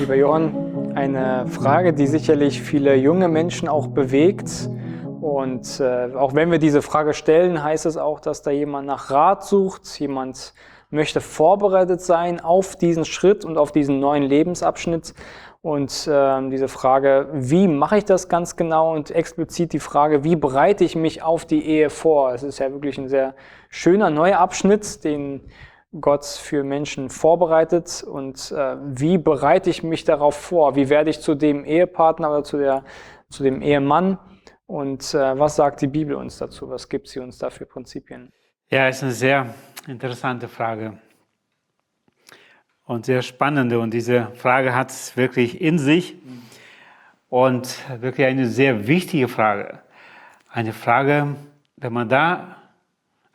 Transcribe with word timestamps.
Lieber 0.00 0.14
Johann, 0.14 0.92
eine 0.94 1.46
Frage, 1.46 1.92
die 1.92 2.06
sicherlich 2.06 2.62
viele 2.62 2.94
junge 2.94 3.28
Menschen 3.28 3.68
auch 3.68 3.88
bewegt. 3.88 4.70
Und 5.20 5.78
äh, 5.78 6.14
auch 6.16 6.34
wenn 6.34 6.50
wir 6.50 6.58
diese 6.58 6.80
Frage 6.80 7.12
stellen, 7.12 7.62
heißt 7.62 7.84
es 7.84 7.98
auch, 7.98 8.18
dass 8.18 8.40
da 8.40 8.50
jemand 8.50 8.86
nach 8.86 9.10
Rat 9.10 9.44
sucht, 9.44 10.00
jemand 10.00 10.54
möchte 10.88 11.20
vorbereitet 11.20 12.00
sein 12.00 12.40
auf 12.40 12.76
diesen 12.76 13.04
Schritt 13.04 13.44
und 13.44 13.58
auf 13.58 13.72
diesen 13.72 14.00
neuen 14.00 14.22
Lebensabschnitt. 14.22 15.14
Und 15.60 16.06
äh, 16.06 16.48
diese 16.48 16.68
Frage, 16.68 17.28
wie 17.34 17.68
mache 17.68 17.98
ich 17.98 18.06
das 18.06 18.30
ganz 18.30 18.56
genau 18.56 18.94
und 18.94 19.10
explizit 19.10 19.74
die 19.74 19.80
Frage, 19.80 20.24
wie 20.24 20.34
bereite 20.34 20.82
ich 20.82 20.96
mich 20.96 21.22
auf 21.22 21.44
die 21.44 21.62
Ehe 21.66 21.90
vor? 21.90 22.32
Es 22.32 22.42
ist 22.42 22.58
ja 22.58 22.72
wirklich 22.72 22.96
ein 22.96 23.10
sehr 23.10 23.34
schöner 23.68 24.08
neuer 24.08 24.38
Abschnitt, 24.38 25.04
den 25.04 25.42
Gott 25.98 26.24
für 26.24 26.62
Menschen 26.62 27.10
vorbereitet 27.10 28.04
und 28.04 28.52
äh, 28.52 28.76
wie 28.80 29.18
bereite 29.18 29.70
ich 29.70 29.82
mich 29.82 30.04
darauf 30.04 30.36
vor? 30.36 30.76
Wie 30.76 30.88
werde 30.88 31.10
ich 31.10 31.20
zu 31.20 31.34
dem 31.34 31.64
Ehepartner 31.64 32.30
oder 32.30 32.44
zu, 32.44 32.58
der, 32.58 32.84
zu 33.28 33.42
dem 33.42 33.60
Ehemann? 33.60 34.18
Und 34.66 35.14
äh, 35.14 35.36
was 35.36 35.56
sagt 35.56 35.80
die 35.80 35.88
Bibel 35.88 36.14
uns 36.14 36.38
dazu? 36.38 36.70
Was 36.70 36.88
gibt 36.88 37.08
sie 37.08 37.18
uns 37.18 37.38
da 37.38 37.50
für 37.50 37.66
Prinzipien? 37.66 38.32
Ja, 38.68 38.88
ist 38.88 39.02
eine 39.02 39.10
sehr 39.10 39.52
interessante 39.88 40.46
Frage 40.46 40.98
und 42.86 43.06
sehr 43.06 43.22
spannende. 43.22 43.80
Und 43.80 43.92
diese 43.92 44.28
Frage 44.34 44.76
hat 44.76 44.90
es 44.90 45.16
wirklich 45.16 45.60
in 45.60 45.78
sich 45.80 46.16
und 47.28 47.78
wirklich 48.00 48.28
eine 48.28 48.46
sehr 48.46 48.86
wichtige 48.86 49.26
Frage. 49.26 49.80
Eine 50.48 50.72
Frage, 50.72 51.34
wenn 51.76 51.92
man 51.92 52.08
da 52.08 52.59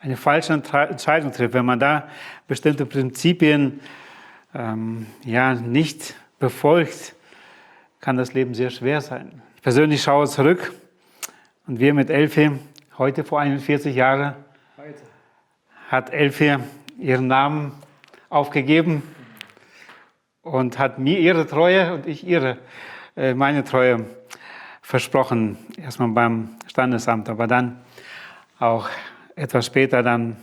eine 0.06 0.16
falsche 0.16 0.52
Entscheidung 0.52 1.32
trifft, 1.32 1.52
wenn 1.52 1.66
man 1.66 1.80
da 1.80 2.08
bestimmte 2.46 2.86
Prinzipien 2.86 3.80
ähm, 4.54 5.06
ja, 5.24 5.54
nicht 5.54 6.14
befolgt, 6.38 7.16
kann 8.00 8.16
das 8.16 8.32
Leben 8.32 8.54
sehr 8.54 8.70
schwer 8.70 9.00
sein. 9.00 9.42
Ich 9.56 9.62
persönlich 9.62 10.02
schaue 10.02 10.28
zurück 10.28 10.72
und 11.66 11.80
wir 11.80 11.92
mit 11.92 12.08
Elfie, 12.08 12.52
heute 12.98 13.24
vor 13.24 13.40
41 13.40 13.96
Jahren, 13.96 14.34
hat 15.88 16.12
Elfie 16.12 16.56
ihren 16.98 17.26
Namen 17.26 17.72
aufgegeben 18.28 19.02
und 20.42 20.78
hat 20.78 21.00
mir 21.00 21.18
ihre 21.18 21.48
Treue 21.48 21.94
und 21.94 22.06
ich 22.06 22.24
ihre, 22.24 22.58
äh, 23.16 23.34
meine 23.34 23.64
Treue 23.64 24.04
versprochen. 24.82 25.58
Erstmal 25.76 26.08
beim 26.10 26.50
Standesamt, 26.68 27.28
aber 27.28 27.48
dann 27.48 27.80
auch 28.60 28.88
etwas 29.36 29.66
später 29.66 30.02
dann 30.02 30.36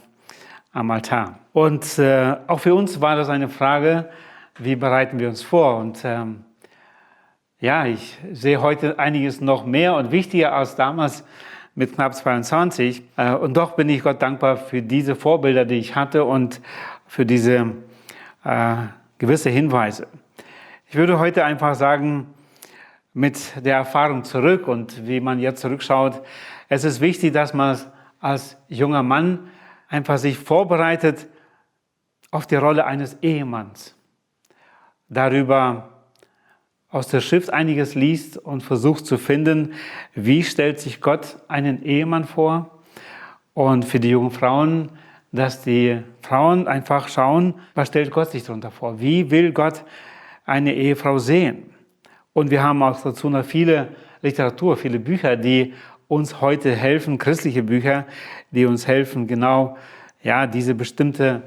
am 0.72 0.92
Altar. 0.92 1.40
Und 1.52 1.98
äh, 2.00 2.36
auch 2.48 2.60
für 2.60 2.76
uns 2.76 3.02
war 3.02 3.16
das 3.16 3.28
eine 3.28 3.50
Frage, 3.50 4.10
wie 4.60 4.76
bereiten 4.76 5.20
wir 5.20 5.30
uns 5.30 5.42
vor? 5.42 5.78
Und 5.78 6.00
ähm, 6.06 6.46
ja, 7.60 7.86
ich 7.86 8.20
sehe 8.32 8.62
heute 8.62 9.00
einiges 9.00 9.42
noch 9.42 9.66
mehr 9.66 9.96
und 9.96 10.12
wichtiger 10.12 10.54
als 10.54 10.76
damals 10.76 11.24
mit 11.76 11.96
knapp 11.96 12.14
22. 12.14 13.04
Äh, 13.18 13.34
und 13.34 13.58
doch 13.58 13.72
bin 13.72 13.90
ich 13.90 14.04
Gott 14.04 14.22
dankbar 14.22 14.58
für 14.58 14.84
diese 14.84 15.16
Vorbilder, 15.16 15.66
die 15.66 15.80
ich 15.80 15.96
hatte 15.96 16.24
und 16.24 16.62
für 17.08 17.26
diese 17.26 17.74
äh, 18.44 18.76
gewisse 19.18 19.50
Hinweise. 19.50 20.08
Ich 20.88 20.96
würde 20.96 21.18
heute 21.18 21.46
einfach 21.46 21.74
sagen, 21.74 22.28
mit 23.16 23.66
der 23.66 23.78
Erfahrung 23.78 24.24
zurück 24.24 24.68
und 24.68 25.08
wie 25.08 25.20
man 25.20 25.40
jetzt 25.40 25.62
zurückschaut, 25.62 26.22
es 26.70 26.84
ist 26.84 27.02
wichtig, 27.02 27.34
dass 27.34 27.54
man 27.54 27.78
als 28.24 28.58
junger 28.68 29.04
Mann 29.04 29.50
einfach 29.88 30.18
sich 30.18 30.38
vorbereitet 30.38 31.28
auf 32.32 32.48
die 32.48 32.56
Rolle 32.56 32.86
eines 32.86 33.18
Ehemanns. 33.22 33.96
Darüber 35.10 35.90
aus 36.90 37.08
der 37.08 37.22
Schrift 37.22 37.52
einiges 37.52 37.96
liest 37.96 38.38
und 38.38 38.62
versucht 38.62 39.06
zu 39.06 39.18
finden, 39.18 39.74
wie 40.14 40.44
stellt 40.44 40.80
sich 40.80 41.02
Gott 41.02 41.38
einen 41.48 41.84
Ehemann 41.84 42.26
vor. 42.26 42.84
Und 43.54 43.86
für 43.86 44.00
die 44.00 44.10
jungen 44.10 44.32
Frauen 44.32 44.90
dass 45.34 45.64
die 45.64 46.00
Frauen 46.22 46.68
einfach 46.68 47.08
schauen, 47.08 47.56
was 47.74 47.88
stellt 47.88 48.12
Gott 48.12 48.30
sich 48.32 48.44
darunter 48.44 48.70
vor? 48.70 49.02
Wie 49.02 49.32
will 49.32 49.52
Gott 49.52 49.84
eine 50.46 50.76
Ehefrau 50.76 51.18
sehen? 51.18 51.72
Und 52.34 52.52
wir 52.52 52.62
haben 52.62 52.82
auch 52.84 53.02
dazu 53.02 53.30
noch 53.30 53.44
viele 53.44 53.90
Literatur, 54.22 54.78
viele 54.78 55.00
Bücher, 55.00 55.36
die 55.36 55.74
uns 56.14 56.42
heute 56.42 56.76
helfen, 56.76 57.18
christliche 57.18 57.64
Bücher, 57.64 58.06
die 58.52 58.66
uns 58.66 58.88
helfen, 58.88 59.28
genau 59.28 59.78
ja, 60.22 60.48
diese 60.48 60.76
bestimmte 60.76 61.44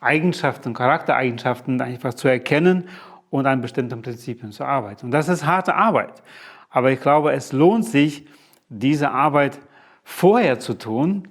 Eigenschaften, 0.00 0.74
Charaktereigenschaften 0.74 1.80
einfach 1.80 2.14
zu 2.14 2.28
erkennen 2.28 2.88
und 3.30 3.46
an 3.46 3.60
bestimmten 3.60 4.02
Prinzipien 4.02 4.52
zu 4.52 4.64
arbeiten. 4.64 5.06
Und 5.06 5.12
das 5.12 5.28
ist 5.28 5.44
harte 5.44 5.74
Arbeit. 5.74 6.22
Aber 6.70 6.90
ich 6.90 7.00
glaube, 7.00 7.32
es 7.32 7.52
lohnt 7.52 7.84
sich, 7.84 8.26
diese 8.68 9.10
Arbeit 9.10 9.58
vorher 10.04 10.58
zu 10.58 10.74
tun, 10.74 11.28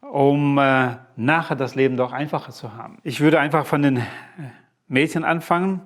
um 0.00 0.58
äh, 0.58 0.96
nachher 1.16 1.56
das 1.56 1.74
Leben 1.74 1.96
doch 1.96 2.12
einfacher 2.12 2.52
zu 2.52 2.74
haben. 2.74 2.98
Ich 3.02 3.20
würde 3.20 3.40
einfach 3.40 3.66
von 3.66 3.82
den 3.82 4.02
Mädchen 4.86 5.24
anfangen. 5.24 5.82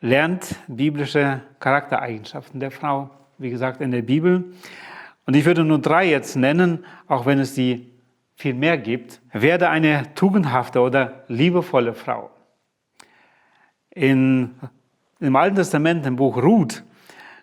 Lernt 0.00 0.56
biblische 0.66 1.42
Charaktereigenschaften 1.60 2.60
der 2.60 2.70
Frau, 2.70 3.10
wie 3.38 3.50
gesagt, 3.50 3.80
in 3.80 3.92
der 3.92 4.02
Bibel. 4.02 4.52
Und 5.26 5.34
ich 5.34 5.44
würde 5.44 5.64
nur 5.64 5.80
drei 5.80 6.08
jetzt 6.08 6.36
nennen, 6.36 6.84
auch 7.08 7.26
wenn 7.26 7.40
es 7.40 7.54
die 7.54 7.92
viel 8.36 8.54
mehr 8.54 8.78
gibt. 8.78 9.20
Werde 9.32 9.68
eine 9.68 10.14
tugendhafte 10.14 10.80
oder 10.80 11.24
liebevolle 11.26 11.94
Frau. 11.94 12.30
In, 13.90 14.54
Im 15.18 15.34
Alten 15.34 15.56
Testament, 15.56 16.06
im 16.06 16.16
Buch 16.16 16.36
Ruth, 16.36 16.84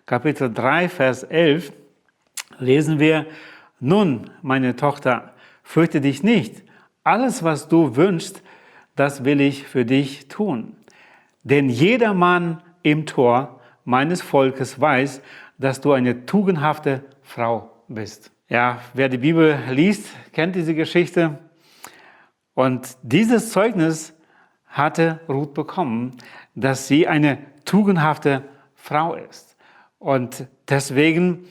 Kapitel 0.06 0.52
3, 0.52 0.88
Vers 0.88 1.24
11, 1.24 1.72
lesen 2.58 2.98
wir, 2.98 3.26
nun, 3.80 4.30
meine 4.40 4.76
Tochter, 4.76 5.34
fürchte 5.62 6.00
dich 6.00 6.22
nicht. 6.22 6.62
Alles, 7.02 7.42
was 7.42 7.68
du 7.68 7.96
wünschst, 7.96 8.42
das 8.96 9.24
will 9.24 9.40
ich 9.40 9.64
für 9.64 9.84
dich 9.84 10.28
tun. 10.28 10.76
Denn 11.42 11.68
jeder 11.68 12.14
Mann 12.14 12.62
im 12.82 13.04
Tor 13.04 13.60
meines 13.84 14.22
Volkes 14.22 14.80
weiß, 14.80 15.20
dass 15.58 15.80
du 15.80 15.92
eine 15.92 16.24
tugendhafte 16.24 17.04
Frau 17.22 17.73
bist. 17.88 18.30
Ja, 18.48 18.80
wer 18.92 19.08
die 19.08 19.18
Bibel 19.18 19.58
liest, 19.70 20.06
kennt 20.32 20.54
diese 20.54 20.74
Geschichte. 20.74 21.38
Und 22.54 22.96
dieses 23.02 23.50
Zeugnis 23.50 24.14
hatte 24.66 25.20
Ruth 25.28 25.54
bekommen, 25.54 26.16
dass 26.54 26.88
sie 26.88 27.08
eine 27.08 27.38
tugendhafte 27.64 28.44
Frau 28.74 29.14
ist. 29.14 29.56
Und 29.98 30.46
deswegen, 30.68 31.46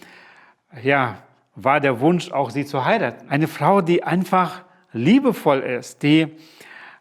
ja, 0.82 1.18
war 1.56 1.80
der 1.80 2.00
Wunsch, 2.00 2.32
auch 2.32 2.50
sie 2.50 2.66
zu 2.66 2.86
heiraten. 2.86 3.30
Eine 3.30 3.48
Frau, 3.48 3.82
die 3.82 4.04
einfach 4.04 4.64
liebevoll 4.92 5.60
ist, 5.60 6.04
die 6.04 6.28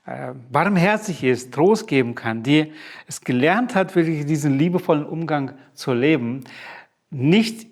äh, 0.04 0.32
barmherzig 0.50 1.22
ist, 1.22 1.52
Trost 1.52 1.86
geben 1.86 2.14
kann, 2.14 2.42
die 2.42 2.72
es 3.06 3.20
gelernt 3.20 3.74
hat, 3.74 3.94
wirklich 3.94 4.26
diesen 4.26 4.58
liebevollen 4.58 5.06
Umgang 5.06 5.52
zu 5.74 5.92
leben, 5.92 6.44
nicht 7.10 7.66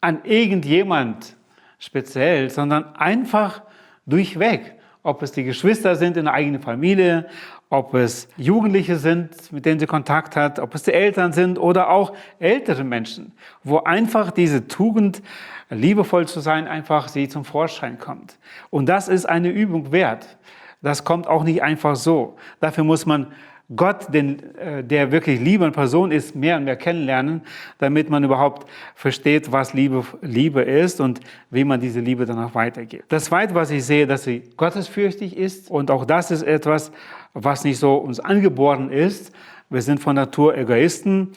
an 0.00 0.20
irgendjemand 0.24 1.36
speziell, 1.78 2.50
sondern 2.50 2.94
einfach 2.96 3.62
durchweg. 4.06 4.74
Ob 5.02 5.22
es 5.22 5.32
die 5.32 5.44
Geschwister 5.44 5.96
sind 5.96 6.16
in 6.16 6.24
der 6.24 6.34
eigenen 6.34 6.60
Familie, 6.60 7.26
ob 7.70 7.94
es 7.94 8.28
Jugendliche 8.36 8.96
sind, 8.96 9.52
mit 9.52 9.66
denen 9.66 9.78
sie 9.78 9.86
Kontakt 9.86 10.36
hat, 10.36 10.58
ob 10.58 10.74
es 10.74 10.82
die 10.82 10.92
Eltern 10.92 11.32
sind 11.32 11.58
oder 11.58 11.90
auch 11.90 12.14
ältere 12.38 12.82
Menschen, 12.82 13.32
wo 13.62 13.78
einfach 13.78 14.30
diese 14.30 14.68
Tugend, 14.68 15.22
liebevoll 15.70 16.26
zu 16.26 16.40
sein, 16.40 16.66
einfach 16.66 17.08
sie 17.08 17.28
zum 17.28 17.44
Vorschein 17.44 17.98
kommt. 17.98 18.38
Und 18.70 18.86
das 18.86 19.08
ist 19.08 19.26
eine 19.26 19.50
Übung 19.50 19.92
wert. 19.92 20.38
Das 20.80 21.04
kommt 21.04 21.26
auch 21.26 21.44
nicht 21.44 21.62
einfach 21.62 21.96
so. 21.96 22.36
Dafür 22.60 22.84
muss 22.84 23.04
man 23.04 23.32
Gott, 23.76 24.14
den, 24.14 24.56
äh, 24.56 24.82
der 24.82 25.12
wirklich 25.12 25.40
Liebe 25.40 25.64
und 25.64 25.72
Person 25.72 26.10
ist, 26.10 26.34
mehr 26.34 26.56
und 26.56 26.64
mehr 26.64 26.76
kennenlernen, 26.76 27.42
damit 27.78 28.08
man 28.08 28.24
überhaupt 28.24 28.66
versteht, 28.94 29.52
was 29.52 29.74
Liebe, 29.74 30.04
Liebe 30.22 30.62
ist 30.62 31.00
und 31.02 31.20
wie 31.50 31.64
man 31.64 31.78
diese 31.78 32.00
Liebe 32.00 32.24
dann 32.24 32.38
auch 32.38 32.54
weitergibt. 32.54 33.12
Das 33.12 33.24
Zweite, 33.24 33.54
was 33.54 33.70
ich 33.70 33.84
sehe, 33.84 34.06
dass 34.06 34.24
sie 34.24 34.42
gottesfürchtig 34.56 35.36
ist 35.36 35.70
und 35.70 35.90
auch 35.90 36.06
das 36.06 36.30
ist 36.30 36.44
etwas, 36.44 36.92
was 37.34 37.64
nicht 37.64 37.78
so 37.78 37.96
uns 37.96 38.20
angeboren 38.20 38.90
ist. 38.90 39.32
Wir 39.68 39.82
sind 39.82 40.00
von 40.00 40.16
Natur 40.16 40.56
Egoisten 40.56 41.32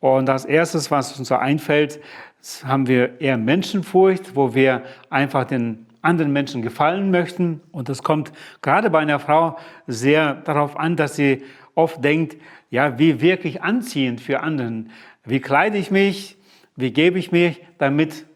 und 0.00 0.26
das 0.26 0.44
Erste, 0.44 0.78
was 0.90 1.18
uns 1.18 1.28
so 1.28 1.36
einfällt, 1.36 1.98
haben 2.64 2.88
wir 2.88 3.20
eher 3.22 3.38
Menschenfurcht, 3.38 4.36
wo 4.36 4.54
wir 4.54 4.82
einfach 5.08 5.44
den 5.44 5.86
anderen 6.02 6.32
Menschen 6.32 6.62
gefallen 6.62 7.10
möchten. 7.10 7.60
Und 7.72 7.88
das 7.88 8.02
kommt 8.02 8.32
gerade 8.62 8.90
bei 8.90 9.00
einer 9.00 9.18
Frau 9.18 9.56
sehr 9.86 10.34
darauf 10.34 10.78
an, 10.78 10.96
dass 10.96 11.16
sie 11.16 11.42
oft 11.80 12.04
denkt, 12.04 12.36
ja, 12.70 12.98
wie 12.98 13.20
wirklich 13.20 13.62
anziehend 13.62 14.20
für 14.20 14.40
anderen. 14.40 14.90
Wie 15.24 15.40
kleide 15.40 15.78
ich 15.78 15.90
mich? 15.90 16.36
Wie 16.76 16.92
gebe 16.92 17.18
ich 17.18 17.32
mich, 17.32 17.60
damit 17.78 18.26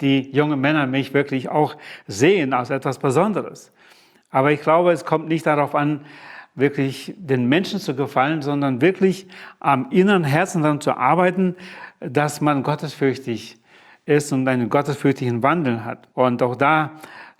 die 0.00 0.30
jungen 0.30 0.60
Männer 0.60 0.86
mich 0.86 1.14
wirklich 1.14 1.48
auch 1.48 1.76
sehen 2.06 2.52
als 2.52 2.70
etwas 2.70 2.98
Besonderes? 2.98 3.72
Aber 4.30 4.52
ich 4.52 4.60
glaube, 4.60 4.92
es 4.92 5.04
kommt 5.04 5.28
nicht 5.28 5.46
darauf 5.46 5.74
an, 5.74 6.00
wirklich 6.54 7.14
den 7.16 7.48
Menschen 7.48 7.80
zu 7.80 7.94
gefallen, 7.94 8.42
sondern 8.42 8.80
wirklich 8.80 9.26
am 9.58 9.90
inneren 9.90 10.24
Herzen 10.24 10.62
daran 10.62 10.80
zu 10.80 10.96
arbeiten, 10.96 11.56
dass 12.00 12.40
man 12.40 12.62
gottesfürchtig 12.62 13.58
ist 14.06 14.32
und 14.32 14.46
einen 14.46 14.68
gottesfürchtigen 14.68 15.42
Wandel 15.42 15.84
hat. 15.84 16.08
Und 16.14 16.42
auch 16.42 16.56
da 16.56 16.92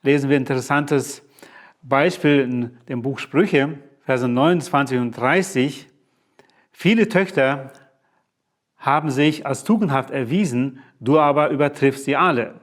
lesen 0.02 0.30
wir 0.30 0.36
ein 0.36 0.42
interessantes 0.42 1.22
Beispiel 1.82 2.40
in 2.40 2.78
dem 2.88 3.02
Buch 3.02 3.18
Sprüche, 3.18 3.78
Verse 4.04 4.28
29 4.28 4.98
und 4.98 5.12
30. 5.12 5.88
Viele 6.72 7.08
Töchter 7.08 7.72
haben 8.76 9.10
sich 9.10 9.46
als 9.46 9.64
tugendhaft 9.64 10.10
erwiesen, 10.10 10.80
du 11.00 11.18
aber 11.18 11.48
übertriffst 11.48 12.04
sie 12.04 12.16
alle. 12.16 12.60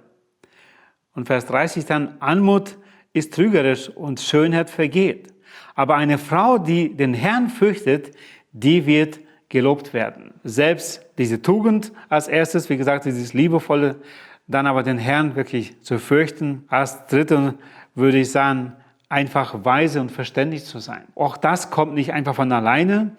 Und 1.13 1.25
Vers 1.25 1.45
30 1.47 1.85
dann, 1.85 2.17
Anmut 2.19 2.77
ist 3.13 3.33
trügerisch 3.33 3.89
und 3.89 4.19
Schönheit 4.19 4.69
vergeht. 4.69 5.33
Aber 5.75 5.95
eine 5.95 6.17
Frau, 6.17 6.57
die 6.57 6.95
den 6.95 7.13
Herrn 7.13 7.49
fürchtet, 7.49 8.15
die 8.51 8.85
wird 8.85 9.19
gelobt 9.49 9.93
werden. 9.93 10.33
Selbst 10.43 11.05
diese 11.17 11.41
Tugend 11.41 11.91
als 12.07 12.27
erstes, 12.27 12.69
wie 12.69 12.77
gesagt, 12.77 13.05
dieses 13.05 13.33
liebevolle, 13.33 13.97
dann 14.47 14.67
aber 14.67 14.83
den 14.83 14.97
Herrn 14.97 15.35
wirklich 15.35 15.81
zu 15.81 15.97
fürchten. 15.97 16.65
Als 16.67 17.05
dritte 17.07 17.55
würde 17.95 18.19
ich 18.19 18.31
sagen, 18.31 18.73
einfach 19.11 19.65
weise 19.65 19.99
und 19.99 20.11
verständig 20.11 20.63
zu 20.63 20.79
sein. 20.79 21.03
Auch 21.15 21.35
das 21.35 21.69
kommt 21.69 21.93
nicht 21.93 22.13
einfach 22.13 22.33
von 22.33 22.51
alleine. 22.51 23.11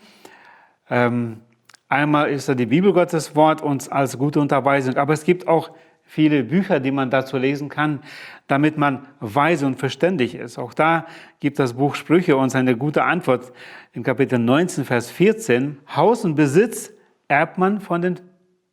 Ähm, 0.88 1.42
einmal 1.88 2.30
ist 2.30 2.48
da 2.48 2.54
die 2.54 2.66
Bibel 2.66 2.94
Gottes 2.94 3.36
Wort 3.36 3.60
uns 3.60 3.90
als 3.90 4.16
gute 4.18 4.40
Unterweisung, 4.40 4.96
aber 4.96 5.12
es 5.12 5.24
gibt 5.24 5.46
auch 5.46 5.70
viele 6.02 6.44
Bücher, 6.44 6.80
die 6.80 6.90
man 6.90 7.10
dazu 7.10 7.36
lesen 7.36 7.68
kann, 7.68 8.00
damit 8.46 8.78
man 8.78 9.06
weise 9.20 9.66
und 9.66 9.78
verständig 9.78 10.34
ist. 10.34 10.58
Auch 10.58 10.72
da 10.72 11.06
gibt 11.40 11.58
das 11.58 11.74
Buch 11.74 11.94
Sprüche 11.94 12.36
uns 12.36 12.54
eine 12.54 12.74
gute 12.74 13.04
Antwort 13.04 13.52
in 13.92 14.02
Kapitel 14.02 14.38
19, 14.38 14.86
Vers 14.86 15.10
14. 15.10 15.78
Haus 15.94 16.24
und 16.24 16.36
Besitz 16.36 16.90
erbt 17.28 17.58
man 17.58 17.80
von 17.80 18.00
den 18.00 18.18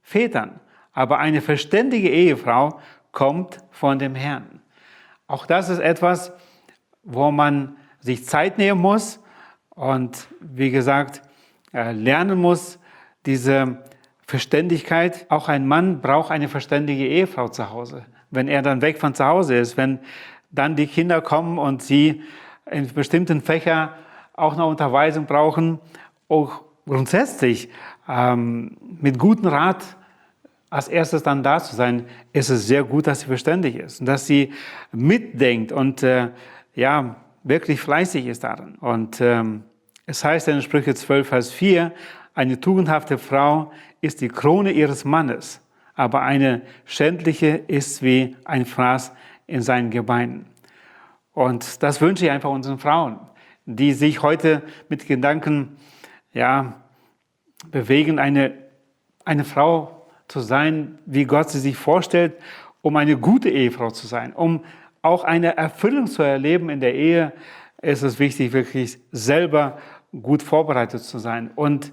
Vätern, 0.01 0.61
aber 0.93 1.19
eine 1.19 1.41
verständige 1.41 2.09
Ehefrau 2.09 2.79
kommt 3.11 3.57
von 3.71 3.99
dem 3.99 4.15
Herrn. 4.15 4.61
Auch 5.27 5.45
das 5.45 5.69
ist 5.69 5.79
etwas, 5.79 6.33
wo 7.03 7.31
man 7.31 7.77
sich 7.99 8.25
Zeit 8.25 8.57
nehmen 8.57 8.81
muss 8.81 9.19
und 9.69 10.27
wie 10.39 10.71
gesagt 10.71 11.21
äh, 11.73 11.91
lernen 11.91 12.39
muss, 12.39 12.79
diese 13.25 13.83
Verständigkeit. 14.25 15.25
Auch 15.29 15.49
ein 15.49 15.67
Mann 15.67 16.01
braucht 16.01 16.31
eine 16.31 16.49
verständige 16.49 17.07
Ehefrau 17.07 17.47
zu 17.47 17.69
Hause. 17.71 18.05
Wenn 18.31 18.47
er 18.47 18.61
dann 18.61 18.81
weg 18.81 18.99
von 18.99 19.15
zu 19.15 19.25
Hause 19.25 19.55
ist, 19.55 19.75
wenn 19.75 19.99
dann 20.51 20.75
die 20.75 20.87
Kinder 20.87 21.21
kommen 21.21 21.57
und 21.57 21.81
sie 21.81 22.21
in 22.69 22.87
bestimmten 22.93 23.41
Fächern 23.41 23.89
auch 24.33 24.55
noch 24.55 24.69
Unterweisung 24.69 25.25
brauchen, 25.25 25.79
auch 26.27 26.61
grundsätzlich 26.85 27.69
ähm, 28.07 28.77
mit 29.01 29.19
gutem 29.19 29.47
Rat 29.47 29.83
als 30.69 30.87
erstes 30.87 31.23
dann 31.23 31.41
da 31.41 31.59
zu 31.59 31.75
sein, 31.75 32.05
ist 32.31 32.49
es 32.49 32.67
sehr 32.67 32.83
gut, 32.83 33.07
dass 33.07 33.21
sie 33.21 33.25
verständig 33.25 33.75
ist 33.75 33.99
und 33.99 34.05
dass 34.05 34.27
sie 34.27 34.53
mitdenkt 34.91 35.71
und 35.71 36.03
äh, 36.03 36.29
ja, 36.79 37.17
wirklich 37.43 37.81
fleißig 37.81 38.25
ist 38.25 38.43
darin. 38.43 38.75
Und 38.75 39.19
ähm, 39.19 39.63
es 40.05 40.23
heißt 40.23 40.47
in 40.47 40.61
Sprüche 40.61 40.95
12, 40.95 41.27
Vers 41.27 41.51
4, 41.51 41.91
eine 42.33 42.61
tugendhafte 42.61 43.17
Frau 43.17 43.71
ist 44.01 44.21
die 44.21 44.29
Krone 44.29 44.71
ihres 44.71 45.03
Mannes, 45.03 45.61
aber 45.93 46.21
eine 46.21 46.61
schändliche 46.85 47.47
ist 47.67 48.01
wie 48.01 48.37
ein 48.45 48.65
Fraß 48.65 49.11
in 49.45 49.61
seinen 49.61 49.89
Gebeinen. 49.89 50.45
Und 51.33 51.83
das 51.83 51.99
wünsche 51.99 52.25
ich 52.25 52.31
einfach 52.31 52.49
unseren 52.49 52.79
Frauen, 52.79 53.19
die 53.65 53.91
sich 53.91 54.21
heute 54.23 54.63
mit 54.87 55.05
Gedanken 55.05 55.75
ja, 56.31 56.81
bewegen, 57.69 58.19
eine, 58.19 58.53
eine 59.25 59.43
Frau 59.43 60.07
zu 60.29 60.39
sein, 60.39 60.97
wie 61.05 61.25
Gott 61.25 61.49
sie 61.49 61.59
sich 61.59 61.75
vorstellt, 61.75 62.35
um 62.81 62.95
eine 62.95 63.17
gute 63.17 63.49
Ehefrau 63.49 63.91
zu 63.91 64.07
sein, 64.07 64.31
um 64.33 64.63
auch 65.01 65.23
eine 65.23 65.57
Erfüllung 65.57 66.07
zu 66.07 66.23
erleben 66.23 66.69
in 66.69 66.79
der 66.79 66.95
Ehe, 66.95 67.33
ist 67.81 68.03
es 68.03 68.19
wichtig, 68.19 68.51
wirklich 68.51 68.99
selber 69.11 69.79
gut 70.21 70.43
vorbereitet 70.43 71.01
zu 71.01 71.19
sein. 71.19 71.51
Und 71.55 71.91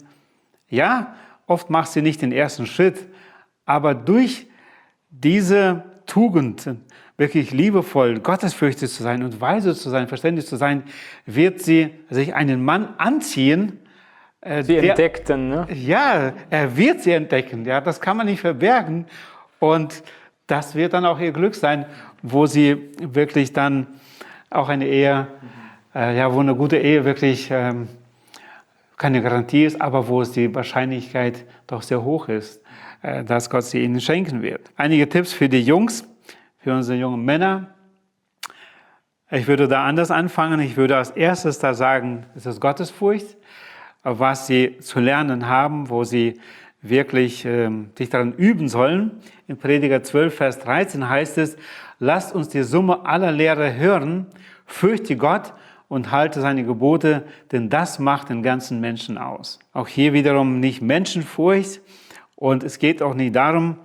ja, 0.68 1.14
Oft 1.46 1.70
macht 1.70 1.92
sie 1.92 2.02
nicht 2.02 2.22
den 2.22 2.32
ersten 2.32 2.66
Schritt, 2.66 3.06
aber 3.64 3.94
durch 3.94 4.46
diese 5.10 5.84
Tugend, 6.06 6.68
wirklich 7.16 7.50
liebevoll, 7.50 8.20
gottesfürchtig 8.20 8.90
zu 8.90 9.02
sein 9.02 9.22
und 9.22 9.40
weise 9.40 9.74
zu 9.74 9.88
sein, 9.88 10.08
verständlich 10.08 10.46
zu 10.46 10.56
sein, 10.56 10.82
wird 11.24 11.60
sie 11.60 11.94
sich 12.10 12.34
einen 12.34 12.64
Mann 12.64 12.94
anziehen. 12.98 13.80
Äh, 14.40 14.62
sie 14.64 14.74
der, 14.74 14.90
entdeckt 14.90 15.30
dann, 15.30 15.48
ne? 15.48 15.66
Ja, 15.72 16.32
er 16.50 16.76
wird 16.76 17.02
sie 17.02 17.12
entdecken. 17.12 17.64
Ja, 17.64 17.80
das 17.80 18.00
kann 18.00 18.16
man 18.16 18.26
nicht 18.26 18.40
verbergen. 18.40 19.06
Und 19.60 20.02
das 20.46 20.74
wird 20.74 20.92
dann 20.92 21.04
auch 21.04 21.18
ihr 21.18 21.32
Glück 21.32 21.54
sein, 21.54 21.86
wo 22.22 22.46
sie 22.46 22.90
wirklich 23.00 23.52
dann 23.52 23.86
auch 24.50 24.68
eine 24.68 24.86
Ehe, 24.86 25.26
äh, 25.94 26.16
ja, 26.16 26.32
wo 26.32 26.40
eine 26.40 26.54
gute 26.54 26.76
Ehe 26.76 27.04
wirklich 27.04 27.48
ähm, 27.50 27.88
keine 28.96 29.22
Garantie 29.22 29.64
ist, 29.64 29.80
aber 29.80 30.08
wo 30.08 30.22
es 30.22 30.32
die 30.32 30.54
Wahrscheinlichkeit 30.54 31.44
doch 31.66 31.82
sehr 31.82 32.02
hoch 32.02 32.28
ist, 32.28 32.62
äh, 33.02 33.24
dass 33.24 33.50
Gott 33.50 33.64
sie 33.64 33.82
ihnen 33.82 34.00
schenken 34.00 34.42
wird. 34.42 34.70
Einige 34.76 35.08
Tipps 35.08 35.32
für 35.32 35.48
die 35.48 35.62
Jungs, 35.62 36.08
für 36.58 36.72
unsere 36.72 36.98
jungen 36.98 37.24
Männer. 37.24 37.74
Ich 39.30 39.48
würde 39.48 39.66
da 39.66 39.84
anders 39.84 40.10
anfangen. 40.10 40.60
Ich 40.60 40.76
würde 40.76 40.96
als 40.96 41.10
erstes 41.10 41.58
da 41.58 41.74
sagen, 41.74 42.26
es 42.36 42.46
ist 42.46 42.60
Gottesfurcht, 42.60 43.36
was 44.04 44.46
sie 44.46 44.78
zu 44.78 45.00
lernen 45.00 45.48
haben, 45.48 45.90
wo 45.90 46.04
sie 46.04 46.40
wirklich 46.82 47.44
äh, 47.44 47.70
sich 47.96 48.10
daran 48.10 48.32
üben 48.34 48.68
sollen. 48.68 49.12
In 49.48 49.56
Prediger 49.56 50.02
12, 50.02 50.34
Vers 50.34 50.58
13 50.60 51.08
heißt 51.08 51.38
es, 51.38 51.56
lasst 51.98 52.34
uns 52.34 52.48
die 52.48 52.62
Summe 52.62 53.04
aller 53.06 53.32
Lehre 53.32 53.74
hören, 53.74 54.26
fürchte 54.66 55.16
Gott 55.16 55.52
und 55.88 56.10
halte 56.10 56.40
seine 56.40 56.64
Gebote, 56.64 57.24
denn 57.52 57.70
das 57.70 57.98
macht 57.98 58.28
den 58.28 58.42
ganzen 58.42 58.80
Menschen 58.80 59.18
aus. 59.18 59.58
Auch 59.72 59.88
hier 59.88 60.12
wiederum 60.12 60.60
nicht 60.60 60.82
Menschenfurcht 60.82 61.80
und 62.34 62.64
es 62.64 62.78
geht 62.78 63.02
auch 63.02 63.14
nicht 63.14 63.34
darum, 63.34 63.76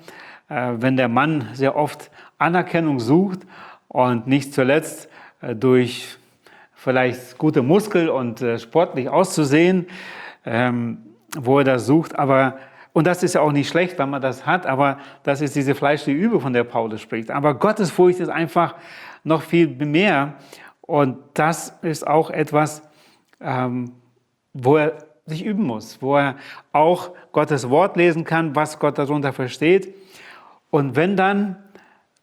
äh, 0.50 0.74
wenn 0.78 0.98
der 0.98 1.08
Mann 1.08 1.48
sehr 1.54 1.76
oft 1.76 2.12
Anerkennung 2.38 3.00
sucht 3.00 3.42
und 3.88 4.28
nicht 4.28 4.54
zuletzt 4.54 5.10
äh, 5.42 5.56
durch 5.56 6.18
vielleicht 6.74 7.38
gute 7.38 7.62
Muskel 7.62 8.10
und 8.10 8.42
äh, 8.42 8.58
sportlich 8.58 9.08
auszusehen, 9.08 9.88
ähm, 10.46 10.98
wo 11.38 11.60
er 11.60 11.64
das 11.64 11.86
sucht, 11.86 12.18
aber 12.18 12.58
und 12.94 13.08
das 13.08 13.24
ist 13.24 13.36
ja 13.36 13.42
auch 13.42 13.52
nicht 13.52 13.70
schlecht, 13.70 13.98
wenn 14.00 14.10
man 14.10 14.22
das 14.22 14.46
hat, 14.46 14.66
aber 14.66 14.98
das 15.24 15.42
ist 15.42 15.56
diese 15.56 15.76
fleischliche 15.76 16.18
Übel, 16.20 16.40
von 16.42 16.52
der 16.52 16.66
Paulus 16.66 17.02
spricht. 17.02 17.32
Aber 17.32 17.54
Gottesfurcht 17.54 18.20
ist 18.20 18.30
einfach 18.30 18.76
noch 19.24 19.42
viel 19.42 19.68
mehr. 19.68 20.34
Und 20.82 21.18
das 21.34 21.78
ist 21.82 22.06
auch 22.06 22.30
etwas, 22.30 22.82
ähm, 23.40 23.94
wo 24.54 24.78
er 24.78 25.06
sich 25.26 25.46
üben 25.46 25.64
muss, 25.64 26.02
wo 26.02 26.18
er 26.18 26.36
auch 26.74 27.12
Gottes 27.32 27.70
Wort 27.70 27.96
lesen 27.96 28.26
kann, 28.26 28.56
was 28.56 28.80
Gott 28.80 28.98
darunter 28.98 29.32
versteht. 29.32 29.94
Und 30.70 30.98
wenn 30.98 31.16
dann 31.16 31.58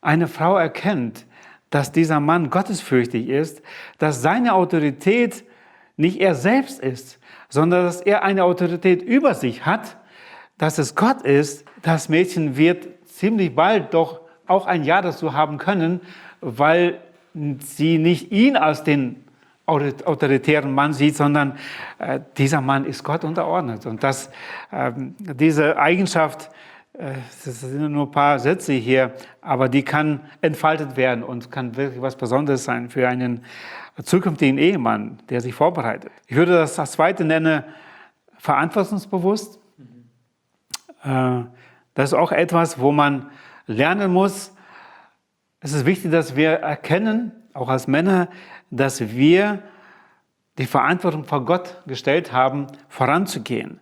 eine 0.02 0.28
Frau 0.28 0.56
erkennt, 0.58 1.24
dass 1.70 1.92
dieser 1.92 2.20
Mann 2.20 2.50
gottesfürchtig 2.50 3.28
ist, 3.28 3.62
dass 3.98 4.20
seine 4.20 4.54
Autorität 4.54 5.44
nicht 5.96 6.20
er 6.20 6.34
selbst 6.34 6.80
ist, 6.80 7.18
sondern 7.48 7.84
dass 7.84 8.00
er 8.00 8.22
eine 8.22 8.44
Autorität 8.44 9.02
über 9.02 9.34
sich 9.34 9.64
hat, 9.64 9.97
dass 10.58 10.78
es 10.78 10.94
Gott 10.94 11.22
ist, 11.22 11.64
das 11.82 12.08
Mädchen 12.08 12.56
wird 12.56 12.88
ziemlich 13.06 13.54
bald 13.54 13.94
doch 13.94 14.20
auch 14.46 14.66
ein 14.66 14.84
Ja 14.84 15.00
dazu 15.00 15.32
haben 15.32 15.58
können, 15.58 16.00
weil 16.40 16.98
sie 17.60 17.98
nicht 17.98 18.32
ihn 18.32 18.56
als 18.56 18.82
den 18.84 19.24
autoritären 19.66 20.72
Mann 20.72 20.94
sieht, 20.94 21.16
sondern 21.16 21.58
äh, 21.98 22.20
dieser 22.38 22.62
Mann 22.62 22.86
ist 22.86 23.04
Gott 23.04 23.22
unterordnet. 23.22 23.84
Und 23.84 24.02
das, 24.02 24.30
äh, 24.70 24.92
diese 25.18 25.78
Eigenschaft, 25.78 26.50
äh, 26.94 27.12
das 27.44 27.60
sind 27.60 27.92
nur 27.92 28.06
ein 28.06 28.10
paar 28.10 28.38
Sätze 28.38 28.72
hier, 28.72 29.12
aber 29.42 29.68
die 29.68 29.82
kann 29.82 30.20
entfaltet 30.40 30.96
werden 30.96 31.22
und 31.22 31.50
kann 31.50 31.76
wirklich 31.76 32.00
was 32.00 32.16
Besonderes 32.16 32.64
sein 32.64 32.88
für 32.88 33.06
einen 33.06 33.44
zukünftigen 34.02 34.56
Ehemann, 34.56 35.18
der 35.28 35.42
sich 35.42 35.54
vorbereitet. 35.54 36.12
Ich 36.26 36.36
würde 36.36 36.52
das 36.52 36.78
als 36.78 36.92
zweite 36.92 37.24
nennen, 37.24 37.62
verantwortungsbewusst. 38.38 39.60
Äh, 41.08 41.44
das 41.94 42.10
ist 42.10 42.14
auch 42.14 42.32
etwas, 42.32 42.78
wo 42.78 42.92
man 42.92 43.30
lernen 43.66 44.12
muss, 44.12 44.52
es 45.60 45.72
ist 45.72 45.86
wichtig, 45.86 46.12
dass 46.12 46.36
wir 46.36 46.50
erkennen, 46.50 47.32
auch 47.52 47.68
als 47.68 47.88
Männer, 47.88 48.28
dass 48.70 49.00
wir 49.10 49.62
die 50.58 50.66
Verantwortung 50.66 51.24
vor 51.24 51.44
Gott 51.44 51.82
gestellt 51.86 52.32
haben, 52.32 52.68
voranzugehen. 52.88 53.80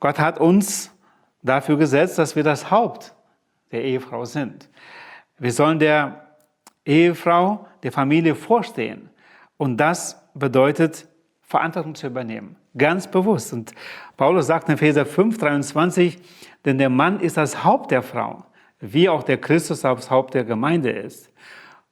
Gott 0.00 0.18
hat 0.18 0.40
uns 0.40 0.92
dafür 1.42 1.76
gesetzt, 1.76 2.18
dass 2.18 2.34
wir 2.34 2.42
das 2.42 2.70
Haupt 2.70 3.14
der 3.70 3.84
Ehefrau 3.84 4.24
sind. 4.24 4.68
Wir 5.38 5.52
sollen 5.52 5.78
der 5.78 6.26
Ehefrau, 6.84 7.68
der 7.84 7.92
Familie 7.92 8.34
vorstehen. 8.34 9.10
Und 9.56 9.76
das 9.76 10.20
bedeutet 10.34 11.06
Verantwortung 11.50 11.96
zu 11.96 12.06
übernehmen. 12.06 12.54
Ganz 12.78 13.10
bewusst. 13.10 13.52
Und 13.52 13.74
Paulus 14.16 14.46
sagt 14.46 14.68
in 14.68 14.74
Epheser 14.74 15.04
5, 15.04 15.36
23, 15.36 16.16
denn 16.64 16.78
der 16.78 16.90
Mann 16.90 17.18
ist 17.18 17.36
das 17.36 17.64
Haupt 17.64 17.90
der 17.90 18.02
Frau, 18.02 18.44
wie 18.78 19.08
auch 19.08 19.24
der 19.24 19.36
Christus 19.36 19.80
das 19.80 20.12
Haupt 20.12 20.34
der 20.34 20.44
Gemeinde 20.44 20.90
ist. 20.90 21.32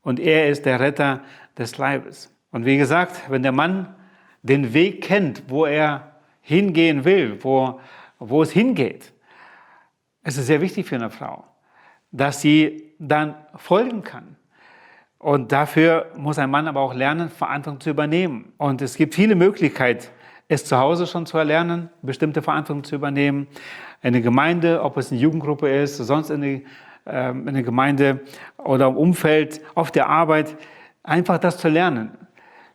Und 0.02 0.20
er 0.20 0.48
ist 0.48 0.64
der 0.64 0.78
Retter 0.78 1.22
des 1.58 1.76
Leibes. 1.76 2.32
Und 2.52 2.66
wie 2.66 2.76
gesagt, 2.76 3.28
wenn 3.30 3.42
der 3.42 3.50
Mann 3.50 3.96
den 4.42 4.72
Weg 4.74 5.02
kennt, 5.02 5.42
wo 5.48 5.66
er 5.66 6.12
hingehen 6.40 7.04
will, 7.04 7.42
wo, 7.42 7.80
wo 8.20 8.42
es 8.42 8.52
hingeht, 8.52 9.12
es 10.22 10.36
ist 10.36 10.46
sehr 10.46 10.60
wichtig 10.60 10.86
für 10.86 10.94
eine 10.94 11.10
Frau, 11.10 11.44
dass 12.12 12.40
sie 12.40 12.94
dann 13.00 13.34
folgen 13.56 14.04
kann. 14.04 14.36
Und 15.18 15.50
dafür 15.50 16.06
muss 16.16 16.38
ein 16.38 16.50
Mann 16.50 16.68
aber 16.68 16.80
auch 16.80 16.94
lernen, 16.94 17.28
Verantwortung 17.28 17.80
zu 17.80 17.90
übernehmen. 17.90 18.52
Und 18.56 18.82
es 18.82 18.96
gibt 18.96 19.14
viele 19.14 19.34
Möglichkeiten, 19.34 20.06
es 20.46 20.64
zu 20.64 20.78
Hause 20.78 21.06
schon 21.06 21.26
zu 21.26 21.36
erlernen, 21.36 21.90
bestimmte 22.02 22.40
Verantwortung 22.40 22.84
zu 22.84 22.94
übernehmen. 22.94 23.48
Eine 24.00 24.22
Gemeinde, 24.22 24.82
ob 24.82 24.96
es 24.96 25.10
eine 25.10 25.20
Jugendgruppe 25.20 25.68
ist, 25.68 25.96
sonst 25.96 26.30
eine, 26.30 26.62
äh, 27.04 27.10
eine 27.10 27.62
Gemeinde 27.64 28.20
oder 28.58 28.86
im 28.86 28.96
Umfeld, 28.96 29.60
auf 29.74 29.90
der 29.90 30.08
Arbeit, 30.08 30.56
einfach 31.02 31.38
das 31.38 31.58
zu 31.58 31.68
lernen. 31.68 32.12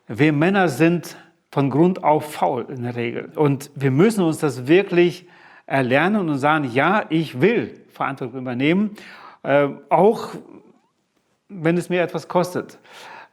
Wir 0.08 0.34
Männer 0.34 0.68
sind 0.68 1.16
von 1.50 1.70
Grund 1.70 2.04
auf 2.04 2.34
faul 2.34 2.66
in 2.70 2.84
der 2.84 2.96
Regel. 2.96 3.32
Und 3.36 3.72
wir 3.76 3.92
müssen 3.92 4.24
uns 4.24 4.40
das 4.40 4.68
wirklich 4.68 5.28
erlernen 5.66 6.28
und 6.28 6.38
sagen, 6.40 6.70
ja, 6.74 7.06
ich 7.10 7.40
will 7.40 7.80
Verantwortung 7.90 8.42
übernehmen, 8.42 8.92
äh, 9.44 9.70
auch 9.90 10.30
wenn 11.62 11.78
es 11.78 11.90
mir 11.90 12.02
etwas 12.02 12.28
kostet, 12.28 12.80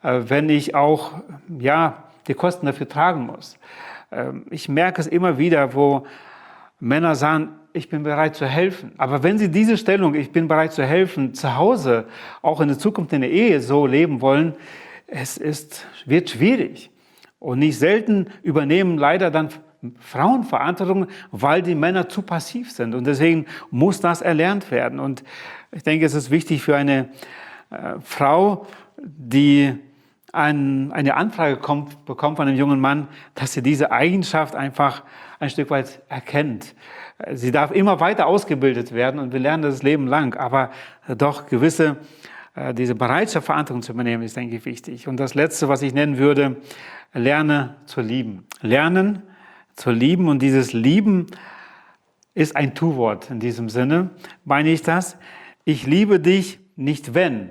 äh, 0.02 0.20
wenn 0.26 0.48
ich 0.48 0.74
auch 0.74 1.12
ja, 1.58 2.04
die 2.26 2.34
Kosten 2.34 2.66
dafür 2.66 2.88
tragen 2.88 3.26
muss. 3.26 3.58
Äh, 4.10 4.32
ich 4.50 4.68
merke 4.68 5.00
es 5.00 5.06
immer 5.06 5.38
wieder, 5.38 5.74
wo 5.74 6.06
Männer 6.78 7.14
sagen, 7.14 7.50
ich 7.72 7.88
bin 7.88 8.02
bereit 8.02 8.34
zu 8.34 8.46
helfen. 8.46 8.92
Aber 8.98 9.22
wenn 9.22 9.38
sie 9.38 9.50
diese 9.50 9.76
Stellung, 9.76 10.14
ich 10.14 10.32
bin 10.32 10.48
bereit 10.48 10.72
zu 10.72 10.84
helfen, 10.84 11.34
zu 11.34 11.56
Hause, 11.56 12.06
auch 12.42 12.60
in 12.60 12.68
der 12.68 12.78
Zukunft 12.78 13.12
in 13.12 13.20
der 13.20 13.30
Ehe 13.30 13.60
so 13.60 13.86
leben 13.86 14.20
wollen, 14.20 14.54
es 15.06 15.36
ist, 15.36 15.86
wird 16.06 16.30
schwierig. 16.30 16.90
Und 17.38 17.60
nicht 17.60 17.78
selten 17.78 18.26
übernehmen 18.42 18.98
leider 18.98 19.30
dann 19.30 19.48
Frauen 19.98 20.44
Verantwortung, 20.44 21.06
weil 21.30 21.62
die 21.62 21.74
Männer 21.74 22.08
zu 22.08 22.22
passiv 22.22 22.70
sind. 22.70 22.94
Und 22.94 23.06
deswegen 23.06 23.46
muss 23.70 24.00
das 24.00 24.20
erlernt 24.20 24.70
werden. 24.70 25.00
Und 25.00 25.24
ich 25.72 25.82
denke, 25.82 26.04
es 26.04 26.14
ist 26.14 26.30
wichtig 26.30 26.62
für 26.62 26.76
eine 26.76 27.08
Frau, 28.02 28.66
die 28.96 29.78
ein, 30.32 30.92
eine 30.92 31.16
Anfrage 31.16 31.56
kommt, 31.56 32.04
bekommt 32.04 32.36
von 32.36 32.46
einem 32.46 32.56
jungen 32.56 32.80
Mann, 32.80 33.08
dass 33.34 33.52
sie 33.52 33.62
diese 33.62 33.90
Eigenschaft 33.90 34.54
einfach 34.54 35.02
ein 35.38 35.50
Stück 35.50 35.70
weit 35.70 36.02
erkennt. 36.08 36.74
Sie 37.32 37.50
darf 37.50 37.70
immer 37.70 38.00
weiter 38.00 38.26
ausgebildet 38.26 38.92
werden 38.92 39.20
und 39.20 39.32
wir 39.32 39.40
lernen 39.40 39.62
das 39.62 39.82
Leben 39.82 40.06
lang, 40.06 40.34
aber 40.36 40.70
doch 41.08 41.46
gewisse, 41.46 41.96
äh, 42.54 42.72
diese 42.74 42.94
Bereitschaft, 42.94 43.46
Verantwortung 43.46 43.82
zu 43.82 43.92
übernehmen, 43.92 44.22
ist, 44.22 44.36
denke 44.36 44.56
ich, 44.56 44.64
wichtig. 44.64 45.08
Und 45.08 45.18
das 45.18 45.34
Letzte, 45.34 45.68
was 45.68 45.82
ich 45.82 45.92
nennen 45.92 46.18
würde, 46.18 46.56
lerne 47.12 47.76
zu 47.86 48.00
lieben. 48.00 48.46
Lernen 48.60 49.22
zu 49.74 49.90
lieben 49.90 50.28
und 50.28 50.40
dieses 50.40 50.72
Lieben 50.72 51.26
ist 52.34 52.56
ein 52.56 52.74
Tu-Wort 52.74 53.30
in 53.30 53.40
diesem 53.40 53.68
Sinne. 53.68 54.10
Meine 54.44 54.70
ich 54.70 54.82
das? 54.82 55.16
Ich 55.64 55.86
liebe 55.86 56.20
dich 56.20 56.60
nicht, 56.76 57.14
wenn 57.14 57.50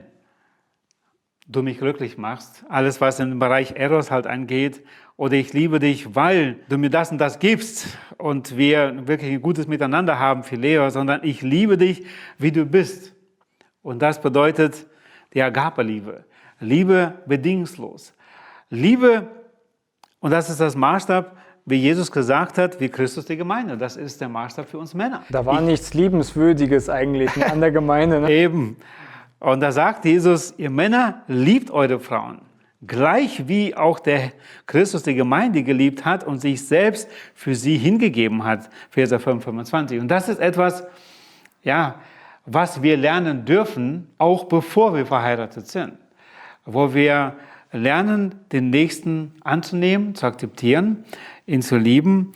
du 1.49 1.63
mich 1.63 1.79
glücklich 1.79 2.17
machst. 2.17 2.63
Alles, 2.69 3.01
was 3.01 3.19
im 3.19 3.39
Bereich 3.39 3.73
Eros 3.75 4.11
halt 4.11 4.27
angeht. 4.27 4.85
Oder 5.17 5.33
ich 5.33 5.51
liebe 5.51 5.79
dich, 5.79 6.15
weil 6.15 6.57
du 6.69 6.77
mir 6.77 6.89
das 6.89 7.11
und 7.11 7.17
das 7.17 7.39
gibst 7.39 7.97
und 8.17 8.55
wir 8.55 9.07
wirklich 9.07 9.31
ein 9.33 9.41
gutes 9.41 9.67
Miteinander 9.67 10.19
haben, 10.19 10.43
Phileo, 10.43 10.89
sondern 10.89 11.21
ich 11.23 11.41
liebe 11.41 11.77
dich, 11.77 12.05
wie 12.37 12.51
du 12.51 12.65
bist. 12.65 13.13
Und 13.81 14.01
das 14.01 14.21
bedeutet 14.21 14.85
die 15.33 15.41
Agape-Liebe. 15.41 16.23
Liebe 16.59 17.15
bedingungslos. 17.25 18.13
Liebe, 18.69 19.27
und 20.19 20.31
das 20.31 20.49
ist 20.49 20.59
das 20.59 20.75
Maßstab, 20.75 21.35
wie 21.65 21.75
Jesus 21.75 22.11
gesagt 22.11 22.57
hat, 22.57 22.79
wie 22.79 22.89
Christus 22.89 23.25
die 23.25 23.37
Gemeinde. 23.37 23.77
Das 23.77 23.97
ist 23.97 24.21
der 24.21 24.29
Maßstab 24.29 24.69
für 24.69 24.77
uns 24.77 24.93
Männer. 24.93 25.23
Da 25.29 25.45
war 25.45 25.59
ich, 25.61 25.67
nichts 25.67 25.93
Liebenswürdiges 25.93 26.89
eigentlich 26.89 27.45
an 27.51 27.59
der 27.59 27.71
Gemeinde. 27.71 28.21
Ne? 28.21 28.31
Eben. 28.31 28.77
Und 29.39 29.61
da 29.61 29.71
sagt 29.71 30.05
Jesus, 30.05 30.53
ihr 30.57 30.69
Männer 30.69 31.23
liebt 31.27 31.71
eure 31.71 31.99
Frauen, 31.99 32.41
gleich 32.85 33.47
wie 33.47 33.75
auch 33.75 33.99
der 33.99 34.33
Christus 34.67 35.03
die 35.03 35.15
Gemeinde 35.15 35.63
geliebt 35.63 36.03
hat 36.03 36.25
und 36.25 36.39
sich 36.39 36.65
selbst 36.65 37.09
für 37.33 37.55
sie 37.55 37.77
hingegeben 37.77 38.43
hat. 38.43 38.69
Vers 38.89 39.09
5, 39.09 39.43
25. 39.43 39.99
Und 39.99 40.09
das 40.09 40.27
ist 40.27 40.39
etwas, 40.39 40.83
ja, 41.63 41.95
was 42.45 42.81
wir 42.81 42.97
lernen 42.97 43.45
dürfen, 43.45 44.09
auch 44.17 44.45
bevor 44.45 44.93
wir 44.95 45.05
verheiratet 45.05 45.67
sind. 45.67 45.93
Wo 46.65 46.93
wir 46.93 47.35
lernen, 47.71 48.35
den 48.51 48.69
Nächsten 48.69 49.33
anzunehmen, 49.43 50.15
zu 50.15 50.25
akzeptieren, 50.25 51.05
ihn 51.45 51.61
zu 51.61 51.77
lieben. 51.77 52.33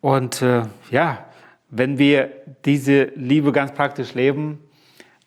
Und 0.00 0.40
äh, 0.40 0.62
ja, 0.90 1.26
wenn 1.68 1.98
wir 1.98 2.30
diese 2.64 3.04
Liebe 3.14 3.52
ganz 3.52 3.72
praktisch 3.72 4.14
leben, 4.14 4.58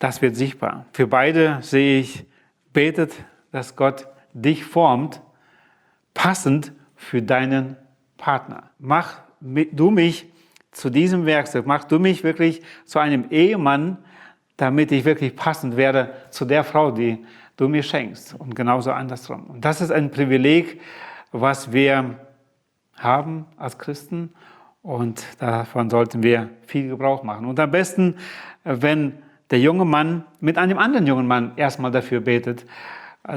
das 0.04 0.22
wird 0.22 0.36
sichtbar. 0.36 0.86
Für 0.92 1.08
beide 1.08 1.60
sehe 1.62 2.02
ich, 2.02 2.26
betet, 2.74 3.14
dass 3.54 3.78
Gott 3.78 4.10
dich 4.34 4.66
formt, 4.66 5.22
passend 6.14 6.74
für 6.98 7.22
deinen 7.22 7.78
Partner. 8.18 8.72
Mach 8.80 9.22
du 9.40 9.92
mich 9.92 10.30
zu 10.72 10.90
diesem 10.90 11.26
Werkzeug, 11.26 11.66
mach 11.66 11.86
du 11.86 12.00
mich 12.00 12.22
wirklich 12.26 12.62
zu 12.84 13.00
einem 13.00 13.30
Ehemann, 13.30 13.98
damit 14.58 14.92
ich 14.92 15.06
wirklich 15.06 15.38
passend 15.38 15.78
werde 15.78 16.14
zu 16.32 16.44
der 16.44 16.66
Frau, 16.66 16.92
die 16.92 17.26
du 17.56 17.70
mir 17.70 17.82
schenkst. 17.82 18.36
Und 18.38 18.58
genauso 18.58 18.92
andersrum. 18.92 19.46
Und 19.46 19.64
das 19.64 19.80
ist 19.80 19.92
ein 19.92 20.12
Privileg, 20.12 20.82
was 21.32 21.72
wir 21.72 22.20
haben 22.98 23.46
als 23.56 23.78
Christen. 23.78 24.34
Und 24.82 25.26
davon 25.40 25.90
sollten 25.90 26.24
wir 26.24 26.50
viel 26.68 26.90
Gebrauch 26.90 27.24
machen. 27.24 27.46
Und 27.46 27.58
am 27.58 27.72
besten, 27.72 28.18
wenn 28.66 29.24
der 29.54 29.60
junge 29.60 29.86
Mann 29.86 30.24
mit 30.40 30.58
einem 30.58 30.80
anderen 30.80 31.06
jungen 31.06 31.28
Mann 31.28 31.52
erstmal 31.58 31.92
dafür 31.92 32.22
betet, 32.22 32.66